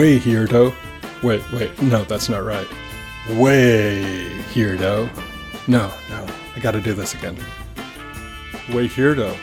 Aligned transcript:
Way 0.00 0.16
Heardo. 0.18 0.72
Wait, 1.22 1.42
wait, 1.52 1.82
no, 1.82 2.04
that's 2.04 2.30
not 2.30 2.42
right. 2.42 2.66
Way 3.32 4.30
Heardo. 4.54 5.10
No, 5.68 5.92
no, 6.08 6.26
I 6.56 6.58
gotta 6.58 6.80
do 6.80 6.94
this 6.94 7.12
again. 7.12 7.36
Way 8.72 8.86
Heardo. 8.86 9.34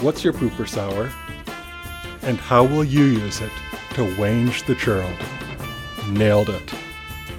What's 0.00 0.24
your 0.24 0.32
pooper 0.32 0.68
sour? 0.68 1.12
And 2.22 2.38
how 2.38 2.64
will 2.64 2.82
you 2.82 3.04
use 3.04 3.40
it 3.40 3.52
to 3.90 4.00
wange 4.16 4.66
the 4.66 4.74
churl? 4.74 5.08
Nailed 6.08 6.48
it. 6.48 6.74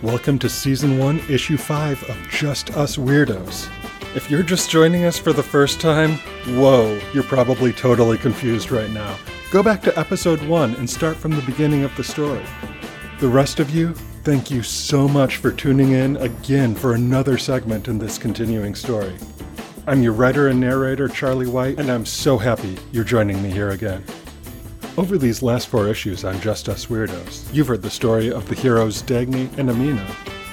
Welcome 0.01 0.39
to 0.39 0.47
Season 0.47 0.97
1, 0.97 1.24
Issue 1.29 1.57
5 1.57 2.10
of 2.10 2.29
Just 2.29 2.71
Us 2.78 2.96
Weirdos. 2.96 3.69
If 4.16 4.32
you're 4.32 4.43
just 4.43 4.69
joining 4.69 5.04
us 5.04 5.18
for 5.18 5.33
the 5.33 5.43
first 5.43 5.82
time, 5.82 6.14
whoa, 6.55 6.97
you're 7.14 7.21
probably 7.21 7.74
totally 7.74 8.18
confused 8.18 8.71
right 8.71 8.89
now. 8.89 9.18
Go 9.51 9.61
back 9.61 9.82
to 9.82 10.00
Episode 10.00 10.41
1 10.41 10.75
and 10.75 10.89
start 10.89 11.18
from 11.18 11.32
the 11.32 11.41
beginning 11.41 11.83
of 11.83 11.93
the 11.97 12.04
story. 12.05 12.41
The 13.19 13.28
rest 13.28 13.60
of 13.60 13.71
you, 13.71 13.93
thank 14.24 14.50
you 14.50 14.64
so 14.64 15.10
much 15.10 15.36
for 15.36 15.51
tuning 15.51 15.91
in 15.91 16.15
again 16.15 16.75
for 16.75 16.93
another 16.93 17.38
segment 17.38 17.89
in 17.89 17.97
this 17.97 18.18
continuing 18.18 18.74
story. 18.74 19.14
I'm 19.86 20.01
your 20.01 20.14
writer 20.14 20.47
and 20.47 20.61
narrator, 20.61 21.10
Charlie 21.10 21.47
White, 21.47 21.77
and 21.77 21.91
I'm 21.91 22.05
so 22.05 22.38
happy 22.38 22.77
you're 22.93 23.04
joining 23.04 23.43
me 23.43 23.50
here 23.52 23.71
again. 23.71 24.02
Over 24.97 25.18
these 25.18 25.43
last 25.43 25.68
four 25.68 25.89
issues 25.89 26.24
on 26.24 26.39
Just 26.39 26.69
Us 26.69 26.86
Weirdos, 26.86 27.54
you've 27.54 27.68
heard 27.68 27.82
the 27.82 27.89
story 27.89 28.32
of 28.32 28.47
the 28.47 28.55
heroes 28.55 29.04
Dagny 29.04 29.50
and 29.57 29.69
Amina, 29.69 30.05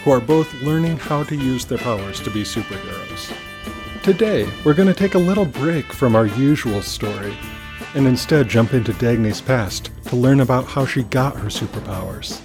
who 0.03 0.11
are 0.11 0.21
both 0.21 0.53
learning 0.63 0.97
how 0.97 1.23
to 1.23 1.37
use 1.37 1.65
their 1.65 1.79
powers 1.79 2.21
to 2.23 2.31
be 2.31 2.43
superheroes. 2.43 3.33
Today, 4.03 4.49
we're 4.65 4.75
going 4.75 4.89
to 4.89 4.95
take 4.95 5.15
a 5.15 5.19
little 5.19 5.45
break 5.45 5.93
from 5.93 6.17
our 6.17 6.27
usual 6.27 6.83
story 6.83 7.37
and 7.95 8.05
instead 8.05 8.49
jump 8.49 8.75
into 8.75 8.93
Dagny's 8.95 9.41
past 9.41 9.91
to 10.07 10.17
learn 10.17 10.41
about 10.41 10.65
how 10.65 10.85
she 10.85 11.05
got 11.05 11.37
her 11.37 11.47
superpowers. 11.47 12.41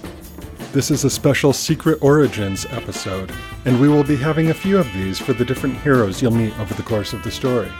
This 0.70 0.92
is 0.92 1.02
a 1.02 1.10
special 1.10 1.52
Secret 1.52 1.98
Origins 2.00 2.64
episode, 2.66 3.32
and 3.64 3.80
we 3.80 3.88
will 3.88 4.04
be 4.04 4.14
having 4.14 4.50
a 4.50 4.54
few 4.54 4.78
of 4.78 4.86
these 4.92 5.18
for 5.18 5.32
the 5.32 5.44
different 5.44 5.76
heroes 5.78 6.22
you'll 6.22 6.30
meet 6.30 6.56
over 6.60 6.74
the 6.74 6.82
course 6.84 7.12
of 7.12 7.24
the 7.24 7.30
story. 7.32 7.72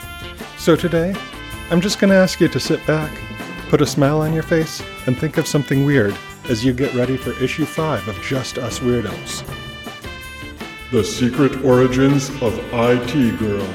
So 0.56 0.74
today, 0.74 1.14
I'm 1.70 1.80
just 1.80 2.00
going 2.00 2.10
to 2.10 2.16
ask 2.16 2.40
you 2.40 2.48
to 2.48 2.58
sit 2.58 2.84
back, 2.84 3.16
put 3.68 3.80
a 3.80 3.86
smile 3.86 4.22
on 4.22 4.32
your 4.32 4.42
face, 4.42 4.82
and 5.06 5.16
think 5.16 5.36
of 5.36 5.46
something 5.46 5.86
weird 5.86 6.16
as 6.48 6.64
you 6.64 6.72
get 6.72 6.94
ready 6.94 7.16
for 7.16 7.40
issue 7.40 7.64
5 7.64 8.08
of 8.08 8.20
Just 8.22 8.58
Us 8.58 8.80
Weirdos. 8.80 9.67
The 10.90 11.04
Secret 11.04 11.62
Origins 11.66 12.30
of 12.40 12.58
IT 12.72 13.38
Girl. 13.38 13.68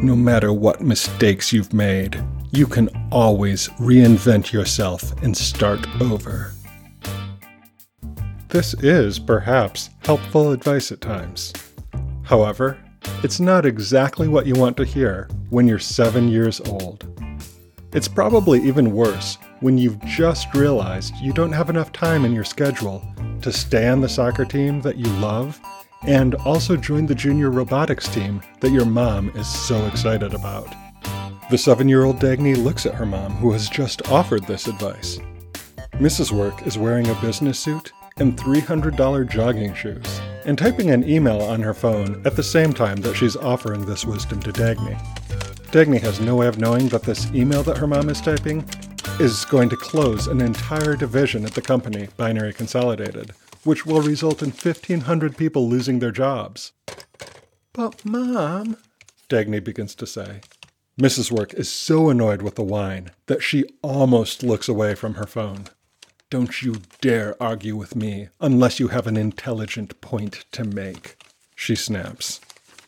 No 0.00 0.14
matter 0.14 0.52
what 0.52 0.82
mistakes 0.82 1.52
you've 1.52 1.72
made, 1.72 2.24
you 2.52 2.68
can 2.68 2.88
always 3.10 3.66
reinvent 3.70 4.52
yourself 4.52 5.20
and 5.20 5.36
start 5.36 5.84
over. 6.00 6.52
This 8.50 8.74
is, 8.74 9.18
perhaps, 9.18 9.90
helpful 10.04 10.52
advice 10.52 10.92
at 10.92 11.00
times. 11.00 11.52
However, 12.22 12.78
it's 13.22 13.40
not 13.40 13.66
exactly 13.66 14.28
what 14.28 14.46
you 14.46 14.54
want 14.54 14.76
to 14.76 14.84
hear 14.84 15.28
when 15.50 15.66
you're 15.66 15.78
seven 15.78 16.28
years 16.28 16.60
old. 16.60 17.06
It's 17.92 18.08
probably 18.08 18.60
even 18.62 18.92
worse 18.92 19.36
when 19.60 19.76
you've 19.76 20.00
just 20.04 20.54
realized 20.54 21.14
you 21.16 21.32
don't 21.32 21.52
have 21.52 21.70
enough 21.70 21.92
time 21.92 22.24
in 22.24 22.32
your 22.32 22.44
schedule 22.44 23.04
to 23.42 23.52
stay 23.52 23.88
on 23.88 24.00
the 24.00 24.08
soccer 24.08 24.44
team 24.44 24.80
that 24.82 24.96
you 24.96 25.06
love 25.14 25.60
and 26.02 26.34
also 26.36 26.76
join 26.76 27.06
the 27.06 27.14
junior 27.14 27.50
robotics 27.50 28.08
team 28.08 28.40
that 28.60 28.70
your 28.70 28.86
mom 28.86 29.30
is 29.30 29.46
so 29.46 29.84
excited 29.86 30.34
about. 30.34 30.72
The 31.50 31.58
seven 31.58 31.88
year 31.88 32.04
old 32.04 32.20
Dagny 32.20 32.56
looks 32.56 32.86
at 32.86 32.94
her 32.94 33.06
mom, 33.06 33.32
who 33.32 33.52
has 33.52 33.68
just 33.68 34.08
offered 34.08 34.44
this 34.44 34.68
advice. 34.68 35.18
Mrs. 35.94 36.30
Work 36.30 36.66
is 36.66 36.78
wearing 36.78 37.08
a 37.08 37.20
business 37.20 37.58
suit 37.58 37.92
and 38.18 38.36
$300 38.36 39.28
jogging 39.28 39.74
shoes, 39.74 40.20
and 40.44 40.58
typing 40.58 40.90
an 40.90 41.08
email 41.08 41.40
on 41.42 41.60
her 41.60 41.74
phone 41.74 42.22
at 42.24 42.36
the 42.36 42.42
same 42.42 42.72
time 42.72 42.96
that 43.02 43.14
she's 43.16 43.36
offering 43.36 43.84
this 43.84 44.04
wisdom 44.04 44.40
to 44.40 44.52
Dagny. 44.52 44.98
Dagny 45.70 46.00
has 46.00 46.20
no 46.20 46.36
way 46.36 46.46
of 46.46 46.58
knowing 46.58 46.88
that 46.88 47.02
this 47.02 47.30
email 47.32 47.62
that 47.62 47.78
her 47.78 47.86
mom 47.86 48.08
is 48.08 48.20
typing 48.20 48.68
is 49.20 49.44
going 49.44 49.68
to 49.68 49.76
close 49.76 50.26
an 50.26 50.40
entire 50.40 50.96
division 50.96 51.44
at 51.44 51.52
the 51.52 51.62
company, 51.62 52.08
Binary 52.16 52.52
Consolidated, 52.52 53.32
which 53.64 53.84
will 53.84 54.00
result 54.00 54.42
in 54.42 54.50
1,500 54.50 55.36
people 55.36 55.68
losing 55.68 55.98
their 55.98 56.10
jobs. 56.10 56.72
But, 57.72 58.04
Mom, 58.04 58.76
Dagny 59.28 59.62
begins 59.62 59.94
to 59.96 60.06
say. 60.06 60.40
Mrs. 61.00 61.30
Work 61.30 61.54
is 61.54 61.70
so 61.70 62.10
annoyed 62.10 62.42
with 62.42 62.56
the 62.56 62.62
wine 62.62 63.10
that 63.26 63.42
she 63.42 63.64
almost 63.82 64.42
looks 64.42 64.68
away 64.68 64.94
from 64.94 65.14
her 65.14 65.26
phone. 65.26 65.66
Don't 66.30 66.62
you 66.62 66.76
dare 67.00 67.34
argue 67.42 67.74
with 67.74 67.96
me 67.96 68.28
unless 68.40 68.78
you 68.78 68.88
have 68.88 69.08
an 69.08 69.16
intelligent 69.16 70.00
point 70.00 70.44
to 70.52 70.62
make, 70.62 71.20
she 71.56 71.74
snaps. 71.74 72.40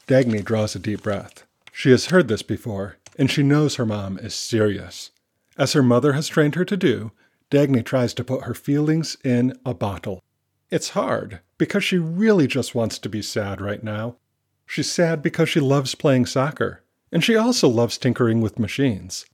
Dagny 0.07 0.45
draws 0.45 0.77
a 0.77 0.79
deep 0.79 1.03
breath. 1.03 1.45
She 1.73 1.91
has 1.91 2.07
heard 2.07 2.29
this 2.29 2.43
before, 2.43 2.99
and 3.19 3.29
she 3.29 3.43
knows 3.43 3.75
her 3.75 3.87
mom 3.87 4.17
is 4.19 4.33
serious. 4.33 5.11
As 5.59 5.73
her 5.73 5.83
mother 5.83 6.13
has 6.13 6.29
trained 6.29 6.55
her 6.55 6.65
to 6.65 6.77
do, 6.77 7.11
Dagny 7.51 7.85
tries 7.85 8.15
to 8.15 8.25
put 8.25 8.45
her 8.45 8.55
feelings 8.55 9.17
in 9.25 9.59
a 9.67 9.75
bottle. 9.75 10.23
It's 10.71 10.91
hard, 10.91 11.41
because 11.59 11.83
she 11.83 11.99
really 11.99 12.47
just 12.47 12.77
wants 12.77 12.97
to 13.01 13.09
be 13.09 13.23
sad 13.23 13.61
right 13.61 13.83
now. 13.83 14.19
She's 14.67 14.91
sad 14.91 15.21
because 15.21 15.49
she 15.49 15.59
loves 15.59 15.97
playing 15.97 16.27
soccer, 16.27 16.85
and 17.11 17.25
she 17.25 17.35
also 17.35 17.69
loves 17.69 17.99
tinkering 17.99 18.41
with 18.41 18.61
machines. 18.61 19.27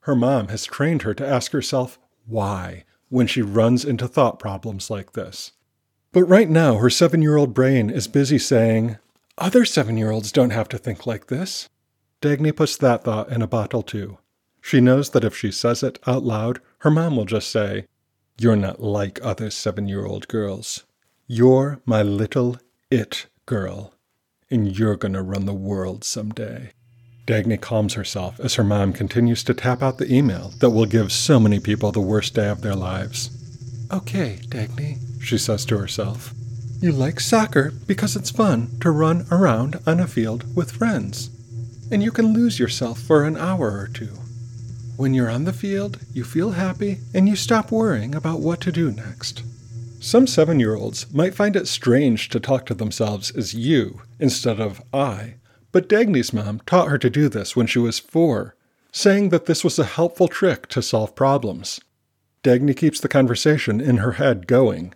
Her 0.00 0.16
mom 0.16 0.48
has 0.48 0.64
trained 0.64 1.02
her 1.02 1.14
to 1.14 1.26
ask 1.26 1.52
herself 1.52 2.00
why 2.26 2.84
when 3.12 3.26
she 3.26 3.42
runs 3.42 3.84
into 3.84 4.08
thought 4.08 4.38
problems 4.38 4.88
like 4.88 5.12
this. 5.12 5.52
But 6.12 6.24
right 6.24 6.48
now, 6.48 6.76
her 6.76 6.88
seven 6.88 7.20
year 7.20 7.36
old 7.36 7.52
brain 7.52 7.90
is 7.90 8.08
busy 8.08 8.38
saying, 8.38 8.96
Other 9.36 9.66
seven 9.66 9.98
year 9.98 10.10
olds 10.10 10.32
don't 10.32 10.50
have 10.50 10.68
to 10.70 10.78
think 10.78 11.06
like 11.06 11.26
this. 11.26 11.68
Dagny 12.22 12.56
puts 12.56 12.74
that 12.78 13.04
thought 13.04 13.30
in 13.30 13.42
a 13.42 13.46
bottle 13.46 13.82
too. 13.82 14.16
She 14.62 14.80
knows 14.80 15.10
that 15.10 15.24
if 15.24 15.36
she 15.36 15.50
says 15.50 15.82
it 15.82 15.98
out 16.06 16.22
loud, 16.22 16.60
her 16.78 16.90
mom 16.90 17.16
will 17.16 17.26
just 17.26 17.50
say, 17.50 17.86
You're 18.38 18.56
not 18.56 18.80
like 18.80 19.20
other 19.22 19.50
seven 19.50 19.88
year 19.88 20.06
old 20.06 20.26
girls. 20.28 20.84
You're 21.26 21.82
my 21.84 22.02
little 22.02 22.56
it 22.90 23.26
girl, 23.44 23.92
and 24.50 24.78
you're 24.78 24.96
gonna 24.96 25.22
run 25.22 25.44
the 25.44 25.52
world 25.52 26.02
someday. 26.02 26.72
Dagny 27.26 27.60
calms 27.60 27.94
herself 27.94 28.40
as 28.40 28.54
her 28.54 28.64
mom 28.64 28.92
continues 28.92 29.44
to 29.44 29.54
tap 29.54 29.82
out 29.82 29.98
the 29.98 30.12
email 30.12 30.52
that 30.58 30.70
will 30.70 30.86
give 30.86 31.12
so 31.12 31.38
many 31.38 31.60
people 31.60 31.92
the 31.92 32.00
worst 32.00 32.34
day 32.34 32.48
of 32.48 32.62
their 32.62 32.74
lives. 32.74 33.30
Okay, 33.92 34.40
Dagny, 34.48 34.98
she 35.22 35.38
says 35.38 35.64
to 35.66 35.78
herself. 35.78 36.32
You 36.80 36.90
like 36.90 37.20
soccer 37.20 37.72
because 37.86 38.16
it's 38.16 38.30
fun 38.30 38.76
to 38.80 38.90
run 38.90 39.26
around 39.30 39.78
on 39.86 40.00
a 40.00 40.08
field 40.08 40.56
with 40.56 40.72
friends, 40.72 41.30
and 41.92 42.02
you 42.02 42.10
can 42.10 42.32
lose 42.32 42.58
yourself 42.58 42.98
for 42.98 43.22
an 43.22 43.36
hour 43.36 43.78
or 43.78 43.86
two. 43.86 44.18
When 44.96 45.14
you're 45.14 45.30
on 45.30 45.44
the 45.44 45.52
field, 45.52 45.98
you 46.12 46.24
feel 46.24 46.52
happy 46.52 46.98
and 47.14 47.28
you 47.28 47.36
stop 47.36 47.70
worrying 47.70 48.14
about 48.14 48.40
what 48.40 48.60
to 48.62 48.72
do 48.72 48.90
next. 48.90 49.44
Some 50.00 50.26
seven 50.26 50.58
year 50.58 50.74
olds 50.74 51.12
might 51.14 51.34
find 51.34 51.54
it 51.54 51.68
strange 51.68 52.28
to 52.30 52.40
talk 52.40 52.66
to 52.66 52.74
themselves 52.74 53.30
as 53.30 53.54
you 53.54 54.02
instead 54.18 54.58
of 54.58 54.82
I, 54.92 55.36
but 55.72 55.88
Dagny's 55.88 56.32
mom 56.32 56.60
taught 56.66 56.88
her 56.88 56.98
to 56.98 57.10
do 57.10 57.28
this 57.28 57.56
when 57.56 57.66
she 57.66 57.78
was 57.78 57.98
four, 57.98 58.54
saying 58.92 59.30
that 59.30 59.46
this 59.46 59.64
was 59.64 59.78
a 59.78 59.84
helpful 59.84 60.28
trick 60.28 60.68
to 60.68 60.82
solve 60.82 61.14
problems. 61.14 61.80
Dagny 62.44 62.76
keeps 62.76 63.00
the 63.00 63.08
conversation 63.08 63.80
in 63.80 63.96
her 63.98 64.12
head 64.12 64.46
going. 64.46 64.94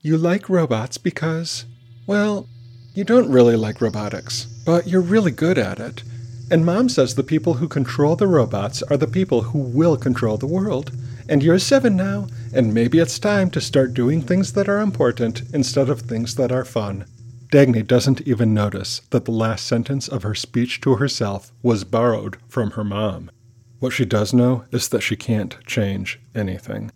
You 0.00 0.18
like 0.18 0.48
robots 0.48 0.98
because, 0.98 1.64
well, 2.06 2.48
you 2.94 3.04
don't 3.04 3.30
really 3.30 3.56
like 3.56 3.80
robotics, 3.80 4.46
but 4.64 4.86
you're 4.86 5.00
really 5.00 5.30
good 5.30 5.58
at 5.58 5.78
it. 5.78 6.02
And 6.50 6.64
mom 6.64 6.88
says 6.88 7.14
the 7.14 7.22
people 7.22 7.54
who 7.54 7.68
control 7.68 8.16
the 8.16 8.26
robots 8.26 8.82
are 8.84 8.96
the 8.96 9.06
people 9.06 9.42
who 9.42 9.58
will 9.58 9.96
control 9.96 10.36
the 10.36 10.46
world. 10.46 10.92
And 11.28 11.42
you're 11.42 11.58
seven 11.58 11.96
now, 11.96 12.28
and 12.54 12.72
maybe 12.72 12.98
it's 12.98 13.18
time 13.18 13.50
to 13.50 13.60
start 13.60 13.94
doing 13.94 14.22
things 14.22 14.52
that 14.52 14.68
are 14.68 14.80
important 14.80 15.42
instead 15.52 15.90
of 15.90 16.00
things 16.00 16.36
that 16.36 16.52
are 16.52 16.64
fun. 16.64 17.04
Dagny 17.50 17.86
doesn't 17.86 18.22
even 18.22 18.52
notice 18.52 19.00
that 19.10 19.24
the 19.24 19.30
last 19.30 19.66
sentence 19.66 20.08
of 20.08 20.22
her 20.24 20.34
speech 20.34 20.80
to 20.80 20.96
herself 20.96 21.52
was 21.62 21.84
borrowed 21.84 22.38
from 22.48 22.72
her 22.72 22.84
mom. 22.84 23.30
What 23.78 23.92
she 23.92 24.04
does 24.04 24.32
know 24.32 24.64
is 24.72 24.88
that 24.88 25.02
she 25.02 25.16
can't 25.16 25.56
change 25.66 26.18
anything. 26.34 26.90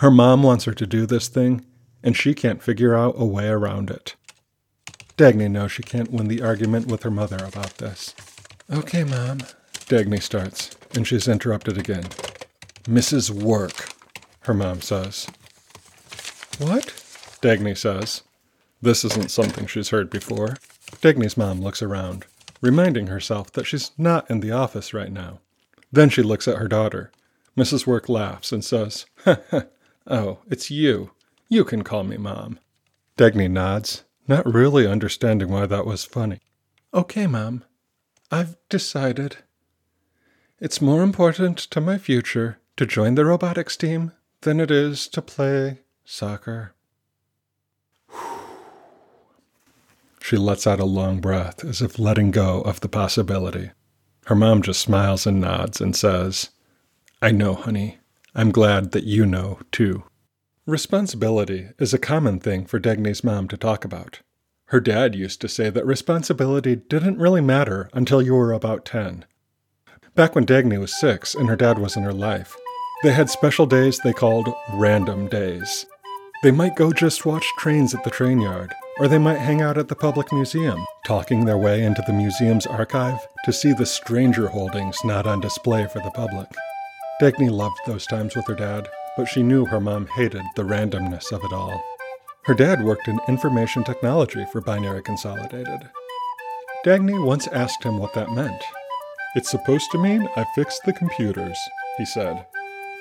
Her 0.00 0.10
mom 0.10 0.42
wants 0.42 0.64
her 0.64 0.74
to 0.74 0.86
do 0.86 1.06
this 1.06 1.28
thing, 1.28 1.64
and 2.02 2.16
she 2.16 2.34
can't 2.34 2.62
figure 2.62 2.94
out 2.94 3.14
a 3.16 3.24
way 3.24 3.48
around 3.48 3.90
it. 3.90 4.14
Dagny 5.16 5.50
knows 5.50 5.72
she 5.72 5.82
can't 5.82 6.10
win 6.10 6.28
the 6.28 6.42
argument 6.42 6.88
with 6.88 7.04
her 7.04 7.10
mother 7.10 7.36
about 7.36 7.78
this. 7.78 8.14
Okay, 8.70 9.04
Mom, 9.04 9.38
Dagny 9.86 10.20
starts, 10.20 10.70
and 10.94 11.06
she's 11.06 11.28
interrupted 11.28 11.78
again. 11.78 12.04
Mrs. 12.84 13.30
Work, 13.30 13.90
her 14.40 14.54
mom 14.54 14.80
says. 14.80 15.28
What? 16.58 16.86
Dagny 17.40 17.76
says. 17.76 18.22
This 18.84 19.02
isn't 19.02 19.30
something 19.30 19.66
she's 19.66 19.88
heard 19.88 20.10
before. 20.10 20.58
Dagny's 21.00 21.38
mom 21.38 21.62
looks 21.62 21.80
around, 21.80 22.26
reminding 22.60 23.06
herself 23.06 23.50
that 23.52 23.64
she's 23.64 23.92
not 23.96 24.30
in 24.30 24.40
the 24.40 24.50
office 24.50 24.92
right 24.92 25.10
now. 25.10 25.40
Then 25.90 26.10
she 26.10 26.20
looks 26.20 26.46
at 26.46 26.58
her 26.58 26.68
daughter. 26.68 27.10
Mrs. 27.56 27.86
Work 27.86 28.10
laughs 28.10 28.52
and 28.52 28.62
says, 28.62 29.06
Oh, 30.06 30.40
it's 30.50 30.70
you. 30.70 31.12
You 31.48 31.64
can 31.64 31.82
call 31.82 32.04
me 32.04 32.18
Mom. 32.18 32.58
Dagny 33.16 33.50
nods, 33.50 34.04
not 34.28 34.44
really 34.44 34.86
understanding 34.86 35.48
why 35.48 35.64
that 35.64 35.86
was 35.86 36.04
funny. 36.04 36.40
Okay, 36.92 37.26
Mom. 37.26 37.64
I've 38.30 38.58
decided. 38.68 39.38
It's 40.60 40.82
more 40.82 41.02
important 41.02 41.56
to 41.56 41.80
my 41.80 41.96
future 41.96 42.58
to 42.76 42.84
join 42.84 43.14
the 43.14 43.24
robotics 43.24 43.78
team 43.78 44.12
than 44.42 44.60
it 44.60 44.70
is 44.70 45.08
to 45.08 45.22
play 45.22 45.80
soccer. 46.04 46.73
She 50.24 50.38
lets 50.38 50.66
out 50.66 50.80
a 50.80 50.86
long 50.86 51.20
breath 51.20 51.66
as 51.66 51.82
if 51.82 51.98
letting 51.98 52.30
go 52.30 52.62
of 52.62 52.80
the 52.80 52.88
possibility. 52.88 53.72
Her 54.24 54.34
mom 54.34 54.62
just 54.62 54.80
smiles 54.80 55.26
and 55.26 55.38
nods 55.38 55.82
and 55.82 55.94
says, 55.94 56.48
I 57.20 57.30
know, 57.30 57.52
honey. 57.52 57.98
I'm 58.34 58.50
glad 58.50 58.92
that 58.92 59.04
you 59.04 59.26
know, 59.26 59.58
too. 59.70 60.04
Responsibility 60.64 61.68
is 61.78 61.92
a 61.92 61.98
common 61.98 62.40
thing 62.40 62.64
for 62.64 62.80
Dagny's 62.80 63.22
mom 63.22 63.48
to 63.48 63.58
talk 63.58 63.84
about. 63.84 64.20
Her 64.68 64.80
dad 64.80 65.14
used 65.14 65.42
to 65.42 65.48
say 65.48 65.68
that 65.68 65.84
responsibility 65.84 66.74
didn't 66.74 67.18
really 67.18 67.42
matter 67.42 67.90
until 67.92 68.22
you 68.22 68.32
were 68.32 68.54
about 68.54 68.86
10. 68.86 69.26
Back 70.14 70.34
when 70.34 70.46
Dagny 70.46 70.80
was 70.80 70.98
six 70.98 71.34
and 71.34 71.50
her 71.50 71.56
dad 71.56 71.78
was 71.78 71.98
in 71.98 72.02
her 72.02 72.14
life, 72.14 72.56
they 73.02 73.12
had 73.12 73.28
special 73.28 73.66
days 73.66 73.98
they 73.98 74.14
called 74.14 74.48
random 74.72 75.28
days. 75.28 75.84
They 76.44 76.50
might 76.50 76.76
go 76.76 76.92
just 76.92 77.24
watch 77.24 77.46
trains 77.56 77.94
at 77.94 78.04
the 78.04 78.10
train 78.10 78.38
yard, 78.38 78.74
or 78.98 79.08
they 79.08 79.16
might 79.16 79.38
hang 79.38 79.62
out 79.62 79.78
at 79.78 79.88
the 79.88 79.96
public 79.96 80.30
museum, 80.30 80.84
talking 81.06 81.46
their 81.46 81.56
way 81.56 81.82
into 81.82 82.02
the 82.06 82.12
museum's 82.12 82.66
archive 82.66 83.18
to 83.46 83.52
see 83.52 83.72
the 83.72 83.86
stranger 83.86 84.48
holdings 84.48 84.98
not 85.06 85.26
on 85.26 85.40
display 85.40 85.86
for 85.86 86.00
the 86.00 86.10
public. 86.10 86.46
Dagny 87.18 87.50
loved 87.50 87.78
those 87.86 88.06
times 88.06 88.36
with 88.36 88.46
her 88.46 88.54
dad, 88.54 88.86
but 89.16 89.24
she 89.24 89.42
knew 89.42 89.64
her 89.64 89.80
mom 89.80 90.06
hated 90.06 90.42
the 90.54 90.64
randomness 90.64 91.32
of 91.32 91.42
it 91.44 91.52
all. 91.54 91.82
Her 92.42 92.52
dad 92.52 92.84
worked 92.84 93.08
in 93.08 93.18
information 93.26 93.82
technology 93.82 94.44
for 94.52 94.60
Binary 94.60 95.02
Consolidated. 95.02 95.88
Dagny 96.84 97.24
once 97.24 97.46
asked 97.46 97.82
him 97.82 97.96
what 97.96 98.12
that 98.12 98.32
meant. 98.32 98.62
It's 99.34 99.50
supposed 99.50 99.90
to 99.92 99.98
mean 99.98 100.28
I 100.36 100.44
fixed 100.54 100.82
the 100.84 100.92
computers, 100.92 101.56
he 101.96 102.04
said. 102.04 102.44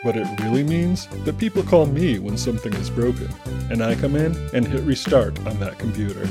But 0.03 0.17
it 0.17 0.27
really 0.41 0.63
means 0.63 1.07
that 1.23 1.37
people 1.37 1.63
call 1.63 1.85
me 1.85 2.19
when 2.19 2.37
something 2.37 2.73
is 2.73 2.89
broken, 2.89 3.29
and 3.69 3.81
I 3.81 3.95
come 3.95 4.15
in 4.15 4.35
and 4.53 4.67
hit 4.67 4.83
restart 4.83 5.39
on 5.47 5.59
that 5.59 5.79
computer. 5.79 6.27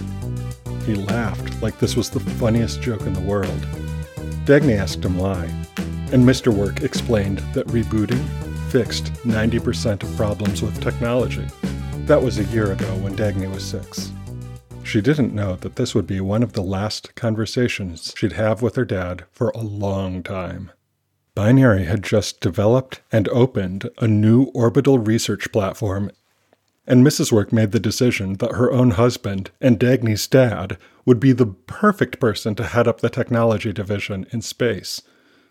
He 0.85 0.95
laughed 0.95 1.63
like 1.63 1.79
this 1.79 1.97
was 1.97 2.11
the 2.11 2.21
funniest 2.21 2.83
joke 2.83 3.03
in 3.03 3.15
the 3.15 3.21
world. 3.21 3.67
Dagny 4.45 4.77
asked 4.77 5.05
him 5.05 5.17
why, 5.17 5.45
and 6.13 6.25
Mr. 6.25 6.53
Work 6.53 6.83
explained 6.83 7.39
that 7.55 7.67
rebooting 7.69 8.23
fixed 8.71 9.13
90% 9.25 10.03
of 10.03 10.17
problems 10.17 10.63
with 10.63 10.83
technology. 10.83 11.47
That 12.07 12.23
was 12.23 12.39
a 12.39 12.45
year 12.45 12.73
ago 12.73 12.95
when 12.97 13.15
Dagny 13.15 13.53
was 13.53 13.65
six. 13.65 14.11
She 14.83 15.01
didn't 15.01 15.35
know 15.35 15.57
that 15.57 15.77
this 15.77 15.95
would 15.95 16.07
be 16.07 16.21
one 16.21 16.43
of 16.43 16.55
the 16.55 16.63
last 16.63 17.15
conversations 17.15 18.13
she'd 18.17 18.33
have 18.33 18.61
with 18.61 18.75
her 18.75 18.85
dad 18.85 19.25
for 19.31 19.51
a 19.51 19.61
long 19.61 20.23
time. 20.23 20.73
Binary 21.35 21.85
had 21.85 22.03
just 22.03 22.41
developed 22.41 23.01
and 23.11 23.29
opened 23.29 23.89
a 23.99 24.07
new 24.07 24.45
orbital 24.55 24.99
research 24.99 25.51
platform, 25.51 26.11
and 26.87 27.07
Mrs. 27.07 27.33
Work 27.33 27.53
made 27.53 27.73
the 27.73 27.81
decision 27.81 28.35
that 28.35 28.53
her 28.53 28.71
own 28.71 28.93
husband 28.93 29.51
and 29.61 29.79
Dagny's 29.79 30.27
dad 30.27 30.77
would 31.07 31.21
be 31.21 31.33
the 31.33 31.47
perfect 31.47 32.21
person 32.21 32.55
to 32.57 32.65
head 32.65 32.87
up 32.87 33.01
the 33.01 33.09
technology 33.09 33.73
division 33.73 34.27
in 34.31 34.43
space. 34.43 35.01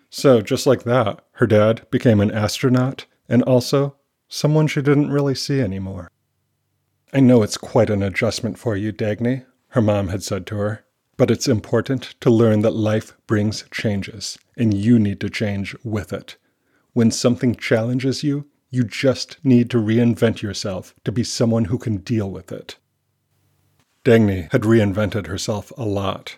So, 0.10 0.42
just 0.42 0.68
like 0.68 0.84
that, 0.84 1.24
her 1.34 1.48
dad 1.48 1.88
became 1.90 2.20
an 2.20 2.32
astronaut 2.32 3.06
and 3.28 3.42
also 3.44 3.96
someone 4.28 4.68
she 4.68 4.82
didn't 4.82 5.12
really 5.12 5.36
see 5.36 5.62
anymore. 5.62 6.12
I 7.14 7.22
know 7.22 7.44
it's 7.44 7.58
quite 7.58 7.90
an 7.90 8.04
adjustment 8.04 8.60
for 8.60 8.76
you, 8.76 8.94
Dagny, 8.94 9.46
her 9.70 9.82
mom 9.82 10.10
had 10.10 10.22
said 10.22 10.46
to 10.48 10.56
her, 10.58 10.86
but 11.22 11.30
it's 11.30 11.48
important 11.48 12.16
to 12.20 12.32
learn 12.32 12.62
that 12.64 12.74
life 12.74 13.16
brings 13.28 13.64
changes, 13.70 14.40
and 14.58 14.74
you 14.74 14.98
need 14.98 15.20
to 15.20 15.30
change 15.30 15.76
with 15.84 16.12
it. 16.12 16.36
When 16.94 17.12
something 17.12 17.54
challenges 17.54 18.24
you, 18.24 18.48
you 18.72 18.84
just 18.84 19.38
need 19.44 19.70
to 19.70 19.78
reinvent 19.78 20.42
yourself 20.42 20.96
to 21.04 21.12
be 21.12 21.24
someone 21.24 21.66
who 21.66 21.78
can 21.78 21.98
deal 21.98 22.32
with 22.32 22.52
it. 22.52 22.78
Dagny 24.04 24.52
had 24.52 24.64
reinvented 24.64 25.28
herself 25.28 25.72
a 25.78 25.86
lot. 25.86 26.38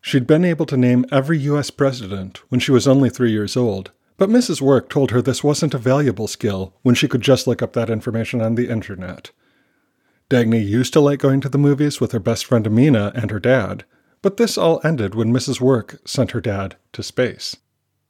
She'd 0.00 0.28
been 0.28 0.44
able 0.44 0.66
to 0.66 0.76
name 0.76 1.04
every 1.10 1.38
US 1.38 1.70
president 1.70 2.48
when 2.48 2.60
she 2.60 2.70
was 2.70 2.86
only 2.86 3.10
three 3.10 3.32
years 3.32 3.56
old, 3.56 3.90
but 4.18 4.30
Mrs. 4.30 4.60
Work 4.60 4.88
told 4.88 5.10
her 5.10 5.20
this 5.20 5.42
wasn't 5.42 5.74
a 5.74 5.78
valuable 5.78 6.28
skill 6.28 6.76
when 6.82 6.94
she 6.94 7.08
could 7.08 7.22
just 7.22 7.48
look 7.48 7.60
up 7.60 7.72
that 7.72 7.90
information 7.90 8.40
on 8.40 8.54
the 8.54 8.70
internet. 8.70 9.32
Dagny 10.30 10.64
used 10.64 10.92
to 10.92 11.00
like 11.00 11.18
going 11.18 11.40
to 11.40 11.48
the 11.48 11.58
movies 11.58 12.00
with 12.00 12.12
her 12.12 12.20
best 12.20 12.46
friend 12.46 12.68
Amina 12.68 13.10
and 13.16 13.32
her 13.32 13.40
dad, 13.40 13.84
but 14.22 14.36
this 14.36 14.56
all 14.56 14.80
ended 14.82 15.14
when 15.14 15.32
Mrs. 15.32 15.60
Work 15.60 16.00
sent 16.04 16.30
her 16.30 16.40
dad 16.40 16.76
to 16.92 17.02
space. 17.02 17.56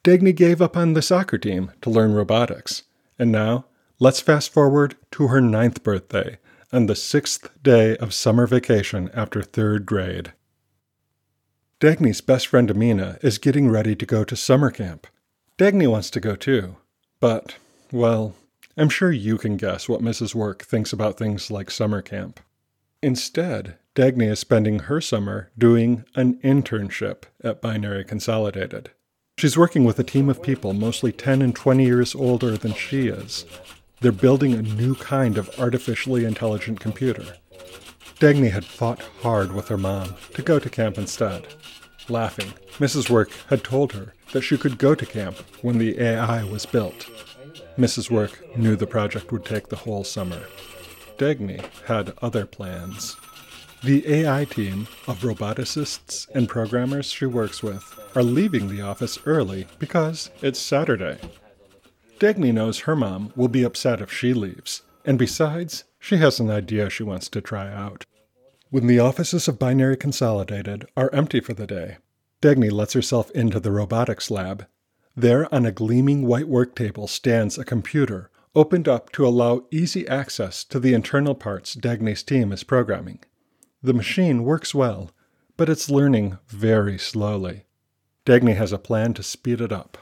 Dagny 0.05 0.35
gave 0.35 0.61
up 0.62 0.76
on 0.76 0.93
the 0.93 1.03
soccer 1.03 1.38
team 1.38 1.73
to 1.81 1.91
learn 1.91 2.12
robotics, 2.12 2.82
and 3.19 3.32
now 3.32 3.64
let's 3.99 4.20
fast 4.20 4.53
forward 4.53 4.97
to 5.12 5.29
her 5.29 5.41
ninth 5.41 5.82
birthday 5.82 6.38
and 6.70 6.88
the 6.88 6.97
sixth 6.97 7.50
day 7.62 7.97
of 7.97 8.14
summer 8.14 8.47
vacation 8.47 9.11
after 9.14 9.43
third 9.43 9.87
grade. 9.87 10.32
Dagny's 11.81 12.20
best 12.20 12.47
friend 12.47 12.70
Amina 12.70 13.19
is 13.23 13.38
getting 13.38 13.69
ready 13.69 13.97
to 13.97 14.06
go 14.06 14.25
to 14.25 14.37
summer 14.37 14.70
camp, 14.70 15.06
Dagny 15.59 15.87
wants 15.87 16.11
to 16.11 16.20
go 16.20 16.35
too, 16.35 16.76
but, 17.20 17.56
well, 17.93 18.35
I'm 18.76 18.88
sure 18.88 19.12
you 19.12 19.37
can 19.37 19.56
guess 19.56 19.88
what 19.88 20.00
Mrs. 20.00 20.35
Work 20.35 20.62
thinks 20.62 20.93
about 20.93 21.19
things 21.19 21.50
like 21.50 21.70
summer 21.70 22.03
camp. 22.03 22.41
Instead, 23.03 23.76
Dagny 23.94 24.30
is 24.30 24.38
spending 24.38 24.78
her 24.78 25.02
summer 25.02 25.50
doing 25.58 26.06
an 26.14 26.36
internship 26.36 27.24
at 27.44 27.60
Binary 27.60 28.04
Consolidated. 28.04 28.90
She's 29.36 29.58
working 29.58 29.84
with 29.84 29.98
a 29.98 30.04
team 30.04 30.30
of 30.30 30.42
people 30.42 30.72
mostly 30.72 31.12
10 31.12 31.42
and 31.42 31.54
20 31.54 31.84
years 31.84 32.14
older 32.14 32.56
than 32.56 32.72
she 32.72 33.08
is. 33.08 33.44
They're 34.00 34.11
building 34.11 34.54
a 34.54 34.62
new 34.62 34.94
kind 34.94 35.37
of 35.37 35.50
artificially 35.61 36.25
intelligent 36.25 36.80
computer. 36.80 37.37
Dagny 38.18 38.50
had 38.50 38.64
fought 38.64 39.02
hard 39.20 39.52
with 39.52 39.68
her 39.68 39.76
mom 39.76 40.14
to 40.34 40.40
go 40.40 40.58
to 40.58 40.70
camp 40.70 40.96
instead. 40.96 41.49
Laughing, 42.08 42.54
Mrs. 42.78 43.11
Work 43.11 43.30
had 43.49 43.62
told 43.62 43.92
her 43.92 44.14
that 44.32 44.40
she 44.40 44.56
could 44.56 44.78
go 44.78 44.94
to 44.94 45.04
camp 45.04 45.37
when 45.61 45.76
the 45.76 46.00
AI 46.00 46.44
was 46.44 46.64
built. 46.64 47.11
Mrs. 47.76 48.11
Work 48.11 48.56
knew 48.56 48.75
the 48.75 48.87
project 48.87 49.30
would 49.32 49.44
take 49.44 49.68
the 49.68 49.76
whole 49.76 50.02
summer. 50.02 50.40
Dagny 51.18 51.62
had 51.84 52.14
other 52.22 52.46
plans. 52.46 53.16
The 53.84 54.08
AI 54.08 54.44
team 54.44 54.86
of 55.08 55.22
roboticists 55.22 56.28
and 56.32 56.48
programmers 56.48 57.06
she 57.06 57.26
works 57.26 57.64
with 57.64 57.82
are 58.14 58.22
leaving 58.22 58.68
the 58.68 58.80
office 58.80 59.18
early 59.26 59.66
because 59.80 60.30
it's 60.40 60.60
Saturday. 60.60 61.18
Dagny 62.20 62.52
knows 62.54 62.80
her 62.80 62.94
mom 62.94 63.32
will 63.34 63.48
be 63.48 63.64
upset 63.64 64.00
if 64.00 64.12
she 64.12 64.34
leaves, 64.34 64.82
and 65.04 65.18
besides, 65.18 65.82
she 65.98 66.18
has 66.18 66.38
an 66.38 66.48
idea 66.48 66.90
she 66.90 67.02
wants 67.02 67.28
to 67.30 67.40
try 67.40 67.72
out. 67.72 68.06
When 68.70 68.86
the 68.86 69.00
offices 69.00 69.48
of 69.48 69.58
Binary 69.58 69.96
Consolidated 69.96 70.86
are 70.96 71.12
empty 71.12 71.40
for 71.40 71.52
the 71.52 71.66
day, 71.66 71.96
Dagny 72.40 72.70
lets 72.70 72.92
herself 72.92 73.32
into 73.32 73.58
the 73.58 73.72
robotics 73.72 74.30
lab. 74.30 74.64
There, 75.16 75.52
on 75.52 75.66
a 75.66 75.72
gleaming 75.72 76.24
white 76.24 76.46
work 76.46 76.76
table, 76.76 77.08
stands 77.08 77.58
a 77.58 77.64
computer 77.64 78.30
opened 78.54 78.86
up 78.86 79.10
to 79.10 79.26
allow 79.26 79.64
easy 79.72 80.06
access 80.06 80.62
to 80.62 80.78
the 80.78 80.94
internal 80.94 81.34
parts 81.34 81.74
Dagny's 81.74 82.22
team 82.22 82.52
is 82.52 82.62
programming. 82.62 83.18
The 83.82 83.94
machine 83.94 84.44
works 84.44 84.74
well, 84.74 85.10
but 85.56 85.68
it's 85.68 85.90
learning 85.90 86.38
very 86.48 86.98
slowly. 86.98 87.64
Dagny 88.24 88.56
has 88.56 88.72
a 88.72 88.78
plan 88.78 89.14
to 89.14 89.22
speed 89.22 89.60
it 89.60 89.72
up. 89.72 89.98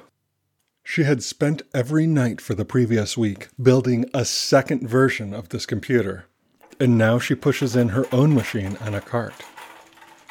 She 0.82 1.04
had 1.04 1.22
spent 1.22 1.62
every 1.72 2.06
night 2.06 2.40
for 2.40 2.54
the 2.54 2.64
previous 2.64 3.16
week 3.16 3.48
building 3.60 4.04
a 4.12 4.24
second 4.24 4.88
version 4.88 5.32
of 5.32 5.48
this 5.48 5.64
computer 5.66 6.26
and 6.80 6.96
now 6.96 7.18
she 7.18 7.34
pushes 7.34 7.76
in 7.76 7.90
her 7.90 8.06
own 8.10 8.34
machine 8.34 8.76
on 8.80 8.94
a 8.94 9.00
cart. 9.00 9.34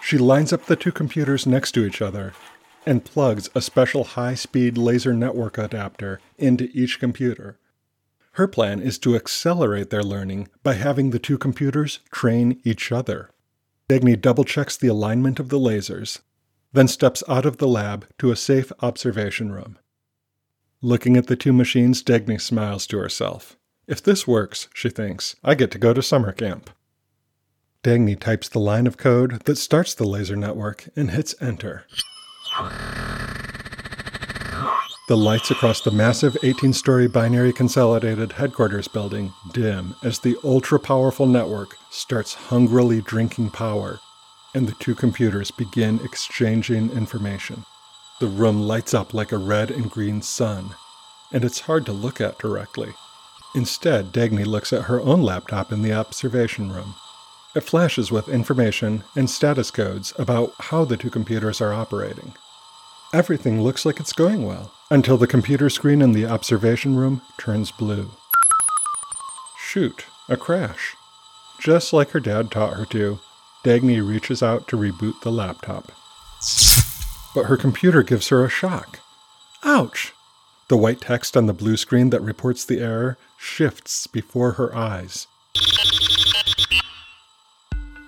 She 0.01 0.17
lines 0.17 0.51
up 0.51 0.65
the 0.65 0.75
two 0.75 0.91
computers 0.91 1.45
next 1.45 1.73
to 1.73 1.85
each 1.85 2.01
other 2.01 2.33
and 2.85 3.05
plugs 3.05 3.49
a 3.53 3.61
special 3.61 4.03
high 4.03 4.33
speed 4.33 4.77
laser 4.77 5.13
network 5.13 5.57
adapter 5.59 6.19
into 6.37 6.69
each 6.73 6.99
computer. 6.99 7.59
Her 8.33 8.47
plan 8.47 8.81
is 8.81 8.97
to 8.99 9.15
accelerate 9.15 9.91
their 9.91 10.03
learning 10.03 10.47
by 10.63 10.73
having 10.73 11.11
the 11.11 11.19
two 11.19 11.37
computers 11.37 11.99
train 12.11 12.59
each 12.63 12.91
other. 12.91 13.29
Dagny 13.89 14.21
double 14.21 14.43
checks 14.43 14.77
the 14.77 14.87
alignment 14.87 15.39
of 15.39 15.49
the 15.49 15.57
lasers, 15.57 16.19
then 16.73 16.87
steps 16.87 17.23
out 17.27 17.47
of 17.47 17.57
the 17.57 17.67
lab 17.67 18.05
to 18.19 18.29
a 18.29 18.35
safe 18.35 18.71
observation 18.81 19.51
room. 19.51 19.79
Looking 20.79 21.17
at 21.17 21.25
the 21.25 21.35
two 21.35 21.51
machines, 21.51 22.03
Dagny 22.03 22.39
smiles 22.39 22.85
to 22.87 22.99
herself. 22.99 23.57
If 23.87 24.03
this 24.03 24.27
works, 24.27 24.67
she 24.75 24.89
thinks, 24.89 25.35
I 25.43 25.55
get 25.55 25.71
to 25.71 25.79
go 25.79 25.95
to 25.95 26.03
summer 26.03 26.31
camp. 26.31 26.69
Dagny 27.83 28.19
types 28.19 28.47
the 28.47 28.59
line 28.59 28.85
of 28.85 28.97
code 28.97 29.41
that 29.45 29.57
starts 29.57 29.95
the 29.95 30.07
laser 30.07 30.35
network 30.35 30.87
and 30.95 31.09
hits 31.09 31.33
enter. 31.41 31.85
The 35.09 35.17
lights 35.17 35.49
across 35.49 35.81
the 35.81 35.89
massive 35.89 36.37
18 36.43 36.71
story 36.71 37.07
binary 37.07 37.51
consolidated 37.51 38.33
headquarters 38.33 38.87
building 38.87 39.33
dim 39.51 39.95
as 40.03 40.19
the 40.19 40.37
ultra 40.43 40.79
powerful 40.79 41.25
network 41.25 41.79
starts 41.89 42.35
hungrily 42.35 43.01
drinking 43.01 43.49
power, 43.49 44.01
and 44.53 44.67
the 44.67 44.75
two 44.75 44.93
computers 44.93 45.49
begin 45.49 45.99
exchanging 46.03 46.91
information. 46.91 47.65
The 48.19 48.27
room 48.27 48.61
lights 48.61 48.93
up 48.93 49.11
like 49.11 49.31
a 49.31 49.39
red 49.39 49.71
and 49.71 49.89
green 49.89 50.21
sun, 50.21 50.75
and 51.33 51.43
it's 51.43 51.61
hard 51.61 51.87
to 51.87 51.91
look 51.91 52.21
at 52.21 52.37
directly. 52.37 52.93
Instead, 53.55 54.11
Dagny 54.11 54.45
looks 54.45 54.71
at 54.71 54.83
her 54.83 55.01
own 55.01 55.23
laptop 55.23 55.71
in 55.71 55.81
the 55.81 55.91
observation 55.91 56.71
room. 56.71 56.93
It 57.55 57.61
flashes 57.61 58.11
with 58.11 58.29
information 58.29 59.03
and 59.15 59.27
status 59.27 59.71
codes 59.71 60.13
about 60.19 60.53
how 60.59 60.85
the 60.85 60.97
two 60.97 61.09
computers 61.09 61.61
are 61.61 61.73
operating. 61.73 62.35
Everything 63.11 63.59
looks 63.59 63.87
like 63.87 63.99
it's 63.99 64.13
going 64.13 64.45
well 64.45 64.71
until 64.91 65.17
the 65.17 65.25
computer 65.25 65.67
screen 65.67 65.99
in 65.99 66.11
the 66.11 66.27
observation 66.27 66.95
room 66.95 67.23
turns 67.39 67.71
blue. 67.71 68.11
Shoot, 69.57 70.05
a 70.27 70.37
crash. 70.37 70.95
Just 71.59 71.91
like 71.91 72.11
her 72.11 72.19
dad 72.19 72.51
taught 72.51 72.75
her 72.75 72.85
to, 72.85 73.19
Dagny 73.65 74.07
reaches 74.07 74.43
out 74.43 74.67
to 74.67 74.77
reboot 74.77 75.21
the 75.21 75.31
laptop. 75.31 75.91
But 77.33 77.47
her 77.47 77.57
computer 77.57 78.03
gives 78.03 78.27
her 78.27 78.45
a 78.45 78.49
shock. 78.49 78.99
Ouch! 79.63 80.13
The 80.67 80.77
white 80.77 81.01
text 81.01 81.35
on 81.35 81.47
the 81.47 81.53
blue 81.53 81.77
screen 81.77 82.11
that 82.11 82.21
reports 82.21 82.63
the 82.63 82.79
error 82.79 83.17
shifts 83.39 84.05
before 84.05 84.51
her 84.51 84.73
eyes. 84.75 85.25